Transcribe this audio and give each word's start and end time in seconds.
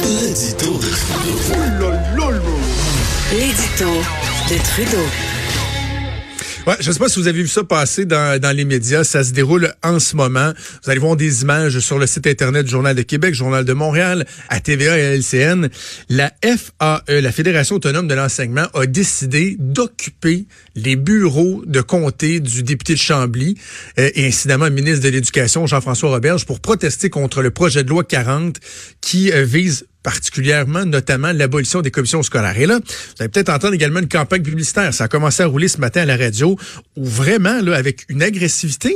L'édito 0.00 0.78
de 0.78 0.88
Trudeau. 0.88 1.92
L'édito 3.30 3.90
de 4.48 4.56
Trudeau. 4.64 5.06
Ouais, 6.64 6.76
je 6.78 6.88
ne 6.88 6.92
sais 6.92 6.98
pas 7.00 7.08
si 7.08 7.18
vous 7.18 7.26
avez 7.26 7.42
vu 7.42 7.48
ça 7.48 7.64
passer 7.64 8.04
dans, 8.04 8.40
dans 8.40 8.56
les 8.56 8.64
médias. 8.64 9.02
Ça 9.02 9.24
se 9.24 9.32
déroule 9.32 9.74
en 9.82 9.98
ce 9.98 10.14
moment. 10.14 10.52
Vous 10.84 10.90
allez 10.90 11.00
voir 11.00 11.16
des 11.16 11.42
images 11.42 11.80
sur 11.80 11.98
le 11.98 12.06
site 12.06 12.28
Internet 12.28 12.66
du 12.66 12.70
Journal 12.70 12.94
de 12.94 13.02
Québec, 13.02 13.34
Journal 13.34 13.64
de 13.64 13.72
Montréal, 13.72 14.24
à 14.48 14.60
TVA 14.60 14.96
et 14.96 15.02
à 15.02 15.14
LCN. 15.16 15.68
La 16.08 16.32
FAE, 16.40 17.02
la 17.08 17.32
Fédération 17.32 17.76
autonome 17.76 18.06
de 18.06 18.14
l'enseignement, 18.14 18.66
a 18.74 18.86
décidé 18.86 19.56
d'occuper 19.58 20.46
les 20.76 20.94
bureaux 20.94 21.64
de 21.66 21.80
comté 21.80 22.38
du 22.38 22.62
député 22.62 22.94
de 22.94 22.98
Chambly 23.00 23.58
euh, 23.98 24.10
et 24.14 24.28
incidemment 24.28 24.70
ministre 24.70 25.02
de 25.02 25.08
l'Éducation, 25.08 25.66
Jean-François 25.66 26.10
Roberge, 26.10 26.46
pour 26.46 26.60
protester 26.60 27.10
contre 27.10 27.42
le 27.42 27.50
projet 27.50 27.82
de 27.82 27.88
loi 27.88 28.04
40 28.04 28.60
qui 29.00 29.32
euh, 29.32 29.42
vise 29.42 29.86
particulièrement, 30.02 30.84
notamment 30.84 31.32
l'abolition 31.32 31.80
des 31.82 31.90
commissions 31.90 32.22
scolaires. 32.22 32.58
Et 32.58 32.66
là, 32.66 32.78
vous 32.78 33.14
allez 33.20 33.28
peut-être 33.28 33.50
entendre 33.50 33.74
également 33.74 34.00
une 34.00 34.08
campagne 34.08 34.42
publicitaire. 34.42 34.92
Ça 34.92 35.04
a 35.04 35.08
commencé 35.08 35.42
à 35.42 35.46
rouler 35.46 35.68
ce 35.68 35.78
matin 35.78 36.02
à 36.02 36.06
la 36.06 36.16
radio, 36.16 36.58
où 36.96 37.04
vraiment, 37.04 37.60
là, 37.60 37.76
avec 37.76 38.04
une 38.08 38.22
agressivité 38.22 38.94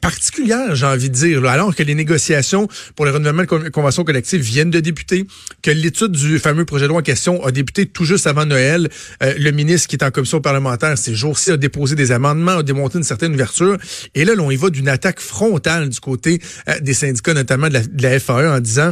particulière, 0.00 0.74
j'ai 0.74 0.86
envie 0.86 1.10
de 1.10 1.14
dire, 1.14 1.44
alors 1.46 1.74
que 1.74 1.82
les 1.82 1.94
négociations 1.94 2.68
pour 2.94 3.04
le 3.04 3.10
renouvellement 3.10 3.42
de 3.42 3.68
convention 3.68 4.04
collective 4.04 4.40
viennent 4.40 4.70
de 4.70 4.80
débuter, 4.80 5.26
que 5.62 5.70
l'étude 5.70 6.12
du 6.12 6.38
fameux 6.38 6.64
projet 6.64 6.84
de 6.84 6.90
loi 6.90 7.00
en 7.00 7.02
question 7.02 7.44
a 7.44 7.50
débuté 7.50 7.86
tout 7.86 8.04
juste 8.04 8.26
avant 8.26 8.46
Noël. 8.46 8.88
Euh, 9.22 9.34
le 9.38 9.50
ministre 9.50 9.88
qui 9.88 9.96
est 9.96 10.04
en 10.04 10.10
commission 10.10 10.40
parlementaire 10.40 10.96
ces 10.96 11.14
jours-ci 11.14 11.50
a 11.50 11.56
déposé 11.56 11.96
des 11.96 12.12
amendements, 12.12 12.58
a 12.58 12.62
démontré 12.62 12.98
une 12.98 13.04
certaine 13.04 13.34
ouverture. 13.34 13.76
Et 14.14 14.24
là, 14.24 14.34
l'on 14.34 14.50
y 14.50 14.56
va 14.56 14.70
d'une 14.70 14.88
attaque 14.88 15.20
frontale 15.20 15.88
du 15.88 16.00
côté 16.00 16.40
euh, 16.68 16.78
des 16.80 16.94
syndicats, 16.94 17.34
notamment 17.34 17.68
de 17.68 17.74
la, 17.74 17.82
de 17.82 18.02
la 18.02 18.20
FAE, 18.20 18.56
en 18.56 18.60
disant 18.60 18.90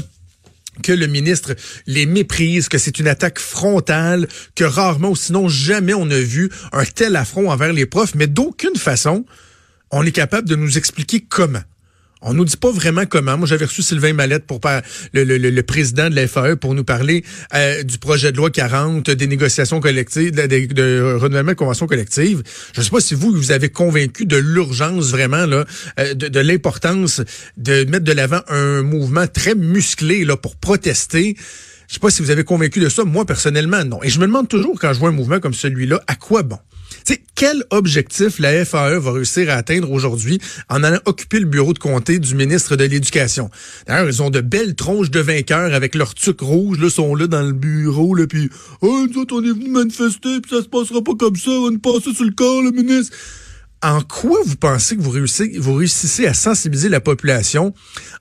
que 0.82 0.92
le 0.92 1.06
ministre 1.06 1.54
les 1.86 2.06
méprise, 2.06 2.68
que 2.68 2.78
c'est 2.78 2.98
une 2.98 3.08
attaque 3.08 3.38
frontale, 3.38 4.28
que 4.54 4.64
rarement 4.64 5.10
ou 5.10 5.16
sinon 5.16 5.48
jamais 5.48 5.94
on 5.94 6.10
a 6.10 6.20
vu 6.20 6.50
un 6.72 6.84
tel 6.84 7.16
affront 7.16 7.50
envers 7.50 7.72
les 7.72 7.86
profs, 7.86 8.14
mais 8.14 8.26
d'aucune 8.26 8.76
façon 8.76 9.24
on 9.90 10.04
est 10.04 10.12
capable 10.12 10.48
de 10.48 10.56
nous 10.56 10.76
expliquer 10.76 11.20
comment. 11.20 11.62
On 12.24 12.32
nous 12.32 12.46
dit 12.46 12.56
pas 12.56 12.72
vraiment 12.72 13.04
comment. 13.06 13.36
Moi, 13.36 13.46
j'avais 13.46 13.66
reçu 13.66 13.82
Sylvain 13.82 14.14
Mallette 14.14 14.46
pour 14.46 14.60
le, 15.12 15.24
le, 15.24 15.62
président 15.62 16.08
de 16.08 16.16
la 16.16 16.26
FAE 16.26 16.56
pour 16.56 16.74
nous 16.74 16.82
parler 16.82 17.22
euh, 17.54 17.82
du 17.82 17.98
projet 17.98 18.32
de 18.32 18.38
loi 18.38 18.50
40, 18.50 19.10
des 19.10 19.26
négociations 19.26 19.80
collectives, 19.80 20.32
de, 20.32 21.16
renouvellement 21.16 21.52
de 21.52 21.56
conventions 21.56 21.86
collectives. 21.86 22.42
Je 22.72 22.80
ne 22.80 22.84
sais 22.84 22.90
pas 22.90 23.00
si 23.00 23.14
vous 23.14 23.30
vous 23.30 23.52
avez 23.52 23.68
convaincu 23.68 24.24
de 24.24 24.36
l'urgence 24.36 25.10
vraiment 25.10 25.44
là, 25.44 25.66
euh, 25.98 26.14
de, 26.14 26.28
de 26.28 26.40
l'importance 26.40 27.20
de 27.58 27.84
mettre 27.84 28.04
de 28.04 28.12
l'avant 28.12 28.40
un 28.48 28.82
mouvement 28.82 29.26
très 29.26 29.54
musclé 29.54 30.24
là 30.24 30.36
pour 30.38 30.56
protester. 30.56 31.36
Je 31.88 31.94
sais 31.94 32.00
pas 32.00 32.10
si 32.10 32.22
vous 32.22 32.30
avez 32.30 32.44
convaincu 32.44 32.80
de 32.80 32.88
ça. 32.88 33.04
Moi, 33.04 33.26
personnellement, 33.26 33.84
non. 33.84 34.02
Et 34.02 34.08
je 34.08 34.18
me 34.18 34.26
demande 34.26 34.48
toujours, 34.48 34.78
quand 34.80 34.92
je 34.94 34.98
vois 34.98 35.10
un 35.10 35.12
mouvement 35.12 35.40
comme 35.40 35.54
celui-là, 35.54 36.02
à 36.06 36.14
quoi 36.14 36.42
bon? 36.42 36.58
Sais, 37.12 37.22
quel 37.34 37.64
objectif 37.70 38.38
la 38.38 38.64
FAE 38.64 38.98
va 38.98 39.12
réussir 39.12 39.50
à 39.50 39.54
atteindre 39.54 39.90
aujourd'hui 39.90 40.40
en 40.68 40.82
allant 40.82 41.00
occuper 41.04 41.40
le 41.40 41.46
bureau 41.46 41.72
de 41.72 41.78
comté 41.78 42.18
du 42.18 42.34
ministre 42.34 42.76
de 42.76 42.84
l'Éducation? 42.84 43.50
D'ailleurs, 43.86 44.08
ils 44.08 44.22
ont 44.22 44.30
de 44.30 44.40
belles 44.40 44.74
tronches 44.74 45.10
de 45.10 45.20
vainqueurs 45.20 45.74
avec 45.74 45.94
leur 45.94 46.14
tuc 46.14 46.40
rouge, 46.40 46.78
là, 46.78 46.88
sont 46.88 47.14
là 47.14 47.26
dans 47.26 47.42
le 47.42 47.52
bureau, 47.52 48.14
là, 48.14 48.26
puis 48.26 48.48
«Oh, 48.80 49.06
nous 49.10 49.20
autres, 49.20 49.36
on 49.36 49.44
est 49.44 49.52
venus 49.52 49.70
manifester, 49.70 50.40
puis 50.40 50.50
ça 50.50 50.62
se 50.62 50.68
passera 50.68 51.02
pas 51.02 51.14
comme 51.14 51.36
ça, 51.36 51.50
on 51.50 51.70
nous 51.70 51.78
passer 51.78 52.14
sur 52.14 52.24
le 52.24 52.32
corps, 52.32 52.62
le 52.62 52.70
ministre.» 52.70 53.16
en 53.84 54.00
quoi 54.00 54.38
vous 54.46 54.56
pensez 54.56 54.96
que 54.96 55.02
vous 55.02 55.74
réussissez, 55.74 56.26
à 56.26 56.32
sensibiliser 56.32 56.88
la 56.88 57.00
population 57.00 57.74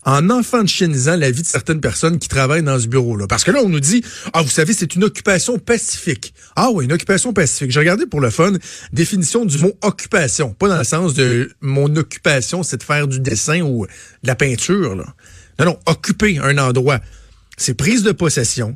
en 0.04 0.30
enfantinisant 0.30 1.16
la 1.16 1.32
vie 1.32 1.42
de 1.42 1.48
certaines 1.48 1.80
personnes 1.80 2.20
qui 2.20 2.28
travaillent 2.28 2.64
dans 2.64 2.78
ce 2.78 2.88
bureau-là? 2.88 3.28
Parce 3.28 3.46
que 3.46 3.52
là, 3.52 3.62
on 3.64 3.70
nous 3.70 3.80
dit, 3.80 4.04
ah, 4.34 4.42
vous 4.42 4.50
savez, 4.50 4.74
c'est 4.74 4.94
une 4.96 5.06
occupation 5.06 5.58
pacifique. 5.60 6.34
Ah 6.58 6.70
oui, 6.70 6.84
une 6.84 6.92
occupation 6.92 7.32
pacifique. 7.32 7.72
J'ai 7.72 7.80
regardé 7.80 8.06
pour 8.06 8.20
le 8.20 8.30
fun, 8.30 8.52
définition 8.92 9.46
du 9.46 9.58
mot 9.60 9.72
occupation. 9.82 10.54
Pas 10.54 10.68
dans 10.68 10.78
le 10.78 10.84
sens 10.84 11.14
de 11.14 11.50
mon 11.62 11.96
occupation, 11.96 12.62
c'est 12.62 12.78
de 12.78 12.84
faire 12.84 13.08
du 13.08 13.22
dessin 13.22 13.62
ou 13.62 13.86
de 13.86 14.28
la 14.28 14.36
peinture, 14.36 14.96
là. 14.96 15.06
Non, 15.60 15.66
non, 15.66 15.80
occuper 15.86 16.40
un 16.40 16.58
endroit. 16.58 17.00
C'est 17.56 17.76
prise 17.76 18.04
de 18.04 18.12
possession, 18.12 18.76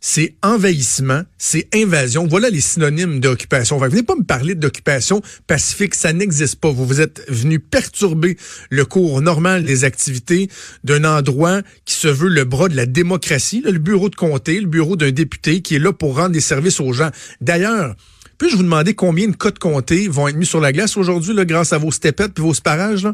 c'est 0.00 0.34
envahissement, 0.42 1.22
c'est 1.38 1.68
invasion. 1.74 2.26
Voilà 2.26 2.50
les 2.50 2.60
synonymes 2.60 3.20
d'occupation. 3.20 3.78
Venez 3.78 4.02
pas 4.02 4.16
me 4.16 4.24
parler 4.24 4.54
d'occupation 4.54 5.22
pacifique, 5.46 5.94
ça 5.94 6.12
n'existe 6.12 6.56
pas. 6.56 6.70
Vous 6.70 6.86
vous 6.86 7.00
êtes 7.00 7.24
venu 7.28 7.58
perturber 7.58 8.36
le 8.70 8.84
cours 8.84 9.20
normal 9.22 9.64
des 9.64 9.84
activités 9.84 10.48
d'un 10.84 11.04
endroit 11.04 11.62
qui 11.84 11.94
se 11.94 12.08
veut 12.08 12.28
le 12.28 12.44
bras 12.44 12.68
de 12.68 12.76
la 12.76 12.86
démocratie, 12.86 13.62
le 13.64 13.78
bureau 13.78 14.08
de 14.08 14.16
comté, 14.16 14.60
le 14.60 14.66
bureau 14.66 14.96
d'un 14.96 15.10
député 15.10 15.62
qui 15.62 15.76
est 15.76 15.80
là 15.80 15.92
pour 15.92 16.16
rendre 16.16 16.30
des 16.30 16.40
services 16.40 16.80
aux 16.80 16.92
gens. 16.92 17.10
D'ailleurs, 17.40 17.94
puis-je 18.38 18.56
vous 18.56 18.62
demander 18.62 18.94
combien 18.94 19.28
de 19.28 19.36
cas 19.36 19.50
de 19.50 19.58
comté 19.58 20.06
vont 20.08 20.28
être 20.28 20.36
mis 20.36 20.46
sur 20.46 20.60
la 20.60 20.72
glace 20.72 20.96
aujourd'hui 20.96 21.34
grâce 21.44 21.72
à 21.72 21.78
vos 21.78 21.90
stepettes 21.90 22.38
et 22.38 22.40
vos 22.40 22.54
sparages? 22.54 23.08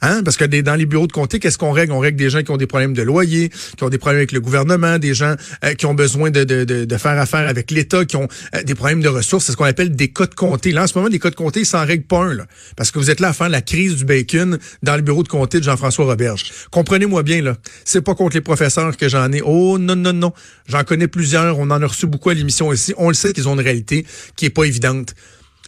Hein? 0.00 0.22
Parce 0.24 0.36
que 0.36 0.44
dans 0.44 0.74
les 0.74 0.86
bureaux 0.86 1.06
de 1.06 1.12
comté, 1.12 1.40
qu'est-ce 1.40 1.58
qu'on 1.58 1.72
règle? 1.72 1.92
On 1.92 1.98
règle 1.98 2.16
des 2.16 2.30
gens 2.30 2.42
qui 2.42 2.50
ont 2.50 2.56
des 2.56 2.66
problèmes 2.66 2.94
de 2.94 3.02
loyer, 3.02 3.50
qui 3.76 3.84
ont 3.84 3.88
des 3.88 3.98
problèmes 3.98 4.18
avec 4.18 4.32
le 4.32 4.40
gouvernement, 4.40 4.98
des 4.98 5.14
gens 5.14 5.34
euh, 5.64 5.74
qui 5.74 5.86
ont 5.86 5.94
besoin 5.94 6.30
de, 6.30 6.96
faire 6.98 7.18
affaire 7.18 7.48
avec 7.48 7.70
l'État, 7.70 8.04
qui 8.04 8.16
ont 8.16 8.28
euh, 8.54 8.62
des 8.62 8.74
problèmes 8.74 9.00
de 9.00 9.08
ressources. 9.08 9.46
C'est 9.46 9.52
ce 9.52 9.56
qu'on 9.56 9.64
appelle 9.64 9.94
des 9.94 10.08
cas 10.08 10.26
de 10.26 10.34
comté. 10.34 10.72
Là, 10.72 10.84
en 10.84 10.86
ce 10.86 10.96
moment, 10.96 11.08
des 11.08 11.18
cas 11.18 11.30
de 11.30 11.34
comté, 11.34 11.60
ils 11.60 11.66
s'en 11.66 11.84
règlent 11.84 12.06
pas 12.06 12.24
un. 12.24 12.38
Parce 12.76 12.90
que 12.90 12.98
vous 12.98 13.10
êtes 13.10 13.20
là 13.20 13.28
à 13.28 13.32
faire 13.32 13.48
la 13.48 13.62
crise 13.62 13.96
du 13.96 14.04
bacon 14.04 14.58
dans 14.82 14.96
le 14.96 15.02
bureau 15.02 15.22
de 15.22 15.28
comté 15.28 15.58
de 15.58 15.64
Jean-François 15.64 16.04
Roberge. 16.04 16.44
Comprenez-moi 16.70 17.22
bien, 17.22 17.42
là. 17.42 17.56
C'est 17.84 18.02
pas 18.02 18.14
contre 18.14 18.36
les 18.36 18.40
professeurs 18.40 18.96
que 18.96 19.08
j'en 19.08 19.32
ai. 19.32 19.42
Oh 19.44 19.78
non, 19.78 19.96
non, 19.96 20.12
non. 20.12 20.32
J'en 20.68 20.84
connais 20.84 21.08
plusieurs. 21.08 21.58
On 21.58 21.70
en 21.70 21.82
a 21.82 21.86
reçu 21.86 22.06
beaucoup 22.06 22.30
à 22.30 22.34
l'émission 22.34 22.72
ici. 22.72 22.94
On 22.98 23.08
le 23.08 23.14
sait 23.14 23.32
qu'ils 23.32 23.48
ont 23.48 23.54
une 23.54 23.60
réalité 23.60 24.06
qui 24.36 24.46
est 24.46 24.50
pas 24.50 24.64
évidente. 24.64 25.14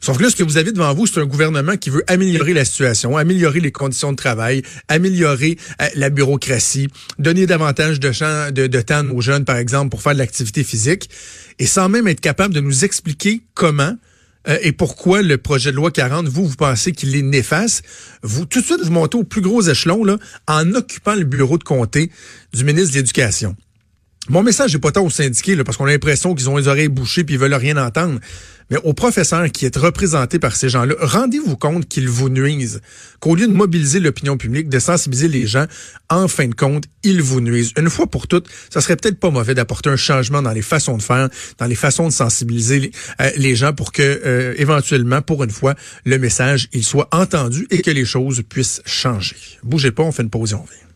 Sauf 0.00 0.16
que 0.16 0.22
là, 0.22 0.30
ce 0.30 0.36
que 0.36 0.42
vous 0.42 0.56
avez 0.56 0.72
devant 0.72 0.94
vous, 0.94 1.06
c'est 1.06 1.20
un 1.20 1.26
gouvernement 1.26 1.76
qui 1.76 1.90
veut 1.90 2.04
améliorer 2.06 2.54
la 2.54 2.64
situation, 2.64 3.16
améliorer 3.16 3.60
les 3.60 3.72
conditions 3.72 4.12
de 4.12 4.16
travail, 4.16 4.62
améliorer 4.88 5.58
euh, 5.82 5.86
la 5.94 6.08
bureaucratie, 6.08 6.88
donner 7.18 7.46
davantage 7.46 8.00
de, 8.00 8.66
de 8.66 8.80
temps 8.80 9.04
aux 9.10 9.20
jeunes, 9.20 9.44
par 9.44 9.56
exemple, 9.56 9.90
pour 9.90 10.02
faire 10.02 10.14
de 10.14 10.18
l'activité 10.18 10.64
physique, 10.64 11.10
et 11.58 11.66
sans 11.66 11.88
même 11.88 12.08
être 12.08 12.20
capable 12.20 12.54
de 12.54 12.60
nous 12.60 12.84
expliquer 12.84 13.42
comment 13.54 13.94
euh, 14.48 14.58
et 14.62 14.72
pourquoi 14.72 15.20
le 15.20 15.36
projet 15.36 15.70
de 15.70 15.76
loi 15.76 15.90
40, 15.90 16.26
vous, 16.26 16.46
vous 16.46 16.56
pensez 16.56 16.92
qu'il 16.92 17.14
est 17.14 17.22
néfaste. 17.22 17.82
Vous, 18.22 18.46
tout 18.46 18.60
de 18.60 18.64
suite, 18.64 18.80
vous 18.82 18.92
montez 18.92 19.18
au 19.18 19.24
plus 19.24 19.42
gros 19.42 19.60
échelon 19.60 20.02
là, 20.02 20.16
en 20.48 20.74
occupant 20.74 21.14
le 21.14 21.24
bureau 21.24 21.58
de 21.58 21.64
comté 21.64 22.10
du 22.54 22.64
ministre 22.64 22.92
de 22.92 22.96
l'Éducation. 22.96 23.54
Mon 24.30 24.44
message 24.44 24.72
n'est 24.72 24.78
pas 24.80 24.92
tant 24.92 25.04
aux 25.04 25.10
syndiqués, 25.10 25.56
là, 25.56 25.64
parce 25.64 25.76
qu'on 25.76 25.86
a 25.86 25.90
l'impression 25.90 26.36
qu'ils 26.36 26.48
ont 26.48 26.56
les 26.56 26.68
oreilles 26.68 26.86
bouchées 26.86 27.24
puis 27.24 27.34
ils 27.34 27.38
veulent 27.40 27.52
rien 27.52 27.76
entendre. 27.76 28.20
Mais 28.70 28.76
aux 28.84 28.92
professeurs 28.92 29.50
qui 29.50 29.66
est 29.66 29.76
représentés 29.76 30.38
par 30.38 30.54
ces 30.54 30.68
gens-là, 30.68 30.94
rendez-vous 31.00 31.56
compte 31.56 31.88
qu'ils 31.88 32.08
vous 32.08 32.28
nuisent. 32.28 32.80
Qu'au 33.18 33.34
lieu 33.34 33.48
de 33.48 33.52
mobiliser 33.52 33.98
l'opinion 33.98 34.36
publique, 34.36 34.68
de 34.68 34.78
sensibiliser 34.78 35.26
les 35.26 35.48
gens, 35.48 35.66
en 36.10 36.28
fin 36.28 36.46
de 36.46 36.54
compte, 36.54 36.84
ils 37.02 37.20
vous 37.20 37.40
nuisent. 37.40 37.72
Une 37.76 37.90
fois 37.90 38.06
pour 38.06 38.28
toutes, 38.28 38.48
ça 38.72 38.80
serait 38.80 38.94
peut-être 38.94 39.18
pas 39.18 39.30
mauvais 39.30 39.54
d'apporter 39.54 39.90
un 39.90 39.96
changement 39.96 40.42
dans 40.42 40.52
les 40.52 40.62
façons 40.62 40.96
de 40.96 41.02
faire, 41.02 41.28
dans 41.58 41.66
les 41.66 41.74
façons 41.74 42.06
de 42.06 42.12
sensibiliser 42.12 42.92
les, 43.36 43.52
euh, 43.52 43.56
gens 43.56 43.72
pour 43.72 43.90
que, 43.90 44.00
euh, 44.24 44.54
éventuellement, 44.58 45.22
pour 45.22 45.42
une 45.42 45.50
fois, 45.50 45.74
le 46.04 46.18
message, 46.20 46.68
il 46.72 46.84
soit 46.84 47.08
entendu 47.10 47.66
et 47.70 47.82
que 47.82 47.90
les 47.90 48.04
choses 48.04 48.44
puissent 48.48 48.80
changer. 48.86 49.34
Bougez 49.64 49.90
pas, 49.90 50.04
on 50.04 50.12
fait 50.12 50.22
une 50.22 50.30
pause 50.30 50.52
et 50.52 50.54
on 50.54 50.58
vient. 50.58 50.89